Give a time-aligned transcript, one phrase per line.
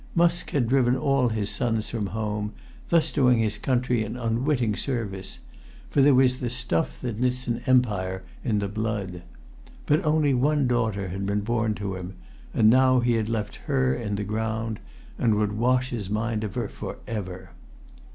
[0.15, 2.53] Musk had driven all his sons from home,
[2.89, 5.41] thus doing his country an unwitting service,
[5.91, 9.21] for there was the stuff that knits an empire in the blood.
[9.85, 12.15] But only one daughter had been born to him,
[12.51, 14.79] and now he had left her in the ground,
[15.19, 17.51] and would wash his mind of her for ever.